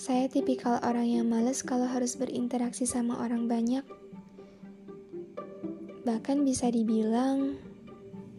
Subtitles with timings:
[0.00, 3.84] Saya tipikal orang yang males kalau harus berinteraksi sama orang banyak.
[6.08, 7.60] Bahkan bisa dibilang,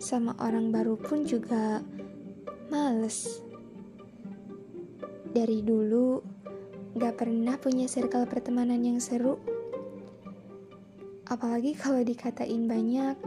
[0.01, 1.85] sama orang baru pun juga
[2.73, 3.45] males.
[5.29, 6.25] Dari dulu,
[6.97, 9.37] gak pernah punya circle pertemanan yang seru.
[11.29, 13.21] Apalagi kalau dikatain banyak.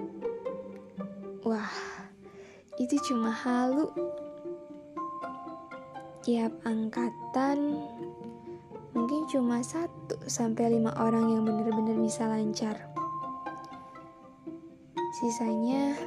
[1.47, 1.71] Wah,
[2.83, 3.95] itu cuma halu.
[6.27, 7.79] Tiap angkatan
[8.95, 12.79] mungkin cuma satu sampai lima orang yang benar-benar bisa lancar.
[15.19, 15.99] Sisanya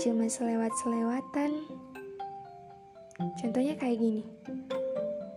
[0.00, 1.64] cuma selewat-selewatan.
[3.38, 4.24] Contohnya kayak gini.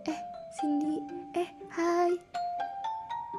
[0.08, 0.18] Eh,
[0.56, 0.96] Cindy,
[1.36, 2.12] eh, hai.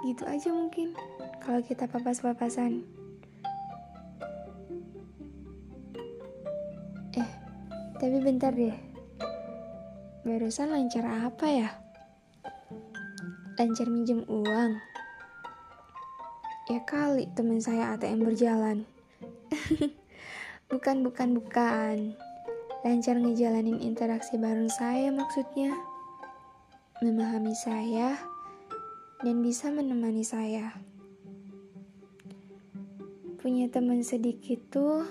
[0.06, 0.94] Gitu aja mungkin
[1.42, 2.86] kalau kita papas-papasan.
[7.18, 7.30] Eh,
[7.98, 8.78] tapi bentar deh.
[10.22, 11.87] Barusan lancar apa ya?
[13.58, 14.78] Lancar minjem uang.
[16.70, 18.86] Ya kali teman saya ATM berjalan.
[20.70, 22.14] bukan, bukan, bukan.
[22.86, 25.74] Lancar ngejalanin interaksi bareng saya maksudnya.
[27.02, 28.22] Memahami saya
[29.26, 30.78] dan bisa menemani saya.
[33.42, 35.02] Punya teman sedikit tuh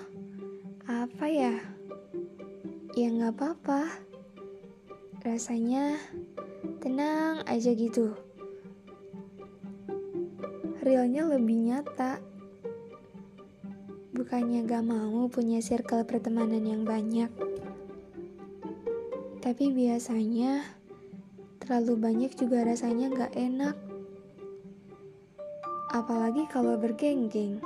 [0.86, 1.58] apa ya?
[2.94, 3.90] Ya nggak apa-apa.
[5.26, 5.98] Rasanya
[6.78, 8.25] tenang aja gitu.
[10.86, 12.22] Realnya lebih nyata.
[14.14, 17.26] Bukannya gak mau punya circle pertemanan yang banyak.
[19.42, 20.62] Tapi biasanya
[21.58, 23.74] terlalu banyak juga rasanya gak enak.
[25.90, 27.58] Apalagi kalau bergenggeng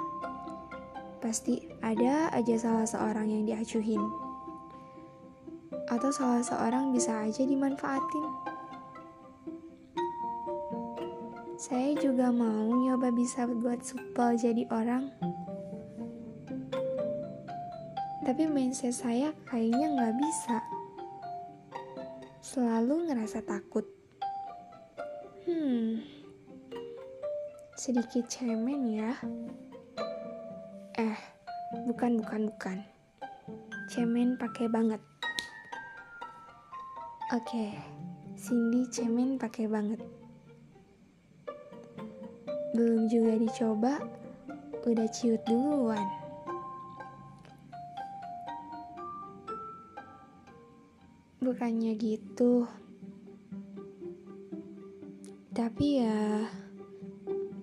[1.21, 4.01] pasti ada aja salah seorang yang diacuhin.
[5.93, 8.50] Atau salah seorang bisa aja dimanfaatin.
[11.61, 15.13] Saya juga mau nyoba bisa buat supel jadi orang.
[18.25, 20.57] Tapi mindset saya kayaknya nggak bisa.
[22.41, 23.85] Selalu ngerasa takut.
[25.45, 26.01] Hmm,
[27.77, 29.13] sedikit cemen ya.
[30.97, 31.19] Eh,
[31.85, 32.79] bukan, bukan, bukan.
[33.93, 35.05] Cemen pakai banget.
[37.37, 37.77] Oke,
[38.33, 40.20] Cindy cemen pakai banget.
[42.71, 43.99] Belum juga dicoba,
[44.87, 46.07] udah ciut duluan.
[51.43, 52.69] Bukannya gitu.
[55.51, 56.47] Tapi ya,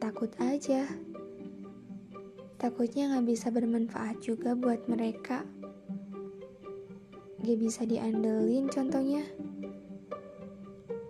[0.01, 0.84] takut aja.
[2.57, 5.45] Takutnya gak bisa bermanfaat juga buat mereka.
[7.41, 9.24] Gak bisa diandelin contohnya.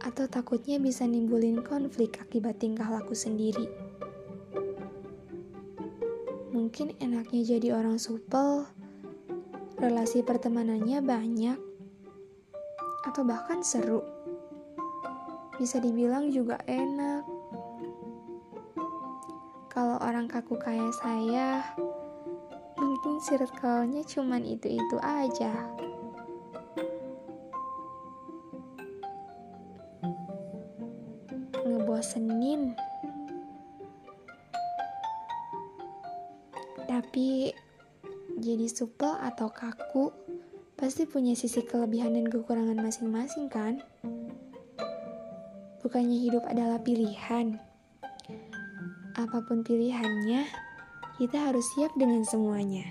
[0.04, 3.87] Atau takutnya bisa nimbulin konflik akibat tingkah laku sendiri.
[6.58, 8.66] Mungkin enaknya jadi orang supel,
[9.78, 11.62] relasi pertemanannya banyak,
[13.06, 14.02] atau bahkan seru.
[15.62, 17.38] Bisa dibilang juga enak
[19.78, 21.62] kalau orang kaku kayak saya,
[22.82, 25.54] mungkin circle-nya cuman itu-itu aja.
[31.62, 32.87] Ngebosenin.
[36.98, 37.54] Tapi
[38.42, 40.10] jadi supel atau kaku
[40.74, 43.86] pasti punya sisi kelebihan dan kekurangan masing-masing kan?
[45.86, 47.62] Bukannya hidup adalah pilihan
[49.18, 50.46] apa pun pilihannya,
[51.18, 52.86] kita harus siap dengan semuanya.